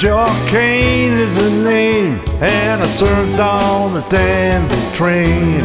Joe 0.00 0.24
Kane 0.48 1.12
is 1.12 1.36
the 1.36 1.50
name, 1.62 2.20
and 2.40 2.80
I 2.80 2.86
served 2.86 3.38
on 3.38 3.92
the 3.92 4.00
Danville 4.08 4.92
train. 4.94 5.60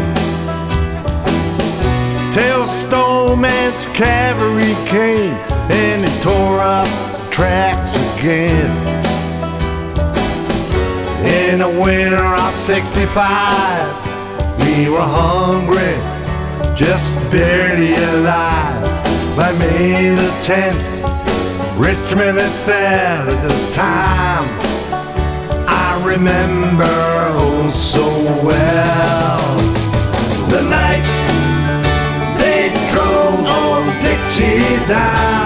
Till 2.34 2.68
Stoneman's 2.68 3.82
cavalry 3.96 4.76
came, 4.90 5.36
and 5.72 6.04
they 6.04 6.22
tore 6.22 6.60
up 6.60 6.86
the 7.14 7.30
tracks 7.32 7.96
again. 8.18 8.76
In 11.26 11.60
the 11.60 11.70
winter 11.70 12.22
of 12.22 12.54
65, 12.56 13.08
we 14.60 14.90
were 14.90 15.00
hungry, 15.00 15.96
just 16.76 17.10
barely 17.32 17.94
alive. 17.94 18.84
By 19.38 19.54
May 19.60 20.10
the 20.14 20.30
10th, 20.44 20.96
Richmond 21.78 22.40
had 22.40 22.52
fell 22.66 23.30
at 23.30 23.44
the 23.44 23.74
time. 23.74 24.35
Remember 26.16 26.86
oh 26.88 27.68
so 27.68 28.06
well. 28.42 29.58
The 30.48 30.62
night 30.70 31.04
they 32.40 32.72
drove 32.90 33.44
old 33.44 33.92
Dixie 34.00 34.88
down, 34.88 35.45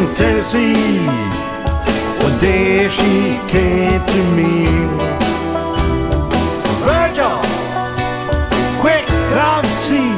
in 0.00 0.14
Tennessee. 0.14 1.06
One 2.24 2.38
day 2.38 2.88
she 2.88 3.38
came 3.48 4.00
to 4.14 4.20
me. 4.36 4.64
Virgil, 6.86 7.38
quick 8.80 9.06
the 9.36 9.62
sea. 9.64 10.14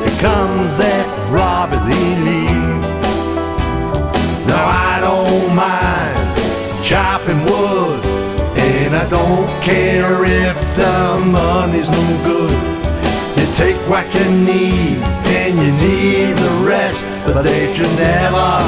Here 0.00 0.18
comes 0.20 0.78
that 0.78 1.06
Robert 1.30 1.84
E. 1.90 2.04
Lee. 2.26 2.62
Now 4.46 4.64
I 4.90 4.94
don't 5.06 5.50
mind 5.54 6.84
chopping 6.84 7.40
wood, 7.48 8.00
and 8.56 8.94
I 8.94 9.08
don't 9.08 9.48
care 9.62 10.24
if 10.24 10.56
the 10.76 11.18
money's 11.26 11.90
no 11.90 12.04
good. 12.30 12.58
You 13.36 13.46
take 13.54 13.76
what 13.88 14.06
you 14.14 14.26
need, 14.50 14.98
and 15.46 15.58
you 15.58 15.72
need 15.72 16.34
the 16.36 16.66
rest, 16.66 17.04
but 17.26 17.42
they 17.42 17.74
should 17.74 17.94
never 17.98 18.62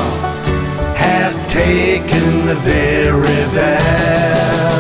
have 0.95 1.35
taken 1.49 2.45
the 2.45 2.55
very 2.57 3.55
best. 3.55 4.76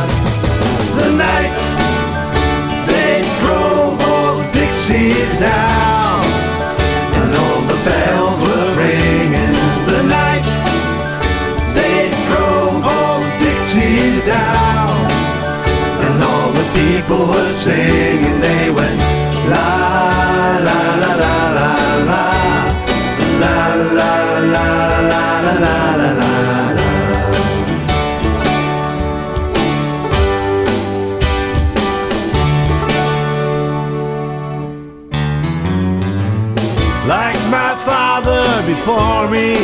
Like 37.06 37.38
my 37.50 37.72
father 37.84 38.42
before 38.66 39.30
me, 39.30 39.54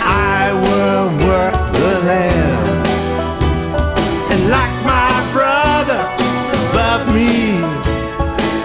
I 0.00 0.48
will 0.64 1.08
work 1.28 1.52
the 1.52 1.94
land. 2.08 2.86
And 4.32 4.48
like 4.48 4.74
my 4.88 5.12
brother 5.36 6.00
above 6.70 7.04
me, 7.14 7.60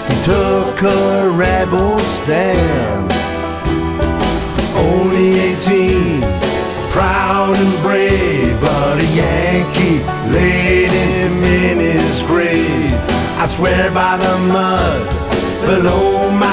he 0.07 0.15
took 0.23 0.81
a 0.83 1.29
rebel 1.35 1.99
stand. 1.99 3.11
Only 4.77 5.37
18, 5.59 6.21
proud 6.91 7.57
and 7.57 7.81
brave, 7.81 8.57
but 8.61 9.01
a 9.01 9.07
Yankee 9.13 9.99
laid 10.31 10.91
him 10.91 11.43
in 11.43 11.79
his 11.79 12.23
grave. 12.23 12.93
I 13.35 13.47
swear 13.47 13.91
by 13.91 14.15
the 14.15 14.37
mud 14.47 15.17
below 15.67 16.31
my 16.31 16.46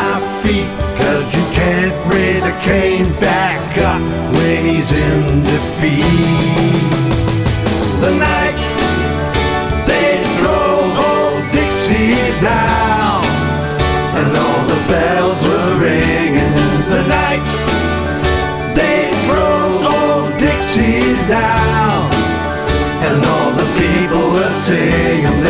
in 4.94 5.43
defeat. 5.43 6.84
The 8.05 8.12
night 8.19 8.60
they 9.87 10.10
drove 10.41 10.91
old 11.10 11.43
Dixie 11.53 12.16
down, 12.41 13.25
and 14.19 14.28
all 14.37 14.62
the 14.72 14.81
bells 14.88 15.41
were 15.49 15.72
ringing. 15.87 16.54
The 16.94 17.03
night 17.19 17.47
they 18.75 19.10
drove 19.27 19.83
old 19.97 20.31
Dixie 20.38 21.15
down, 21.28 22.10
and 23.06 23.19
all 23.25 23.50
the 23.60 23.69
people 23.78 24.31
were 24.33 24.54
singing. 24.66 25.44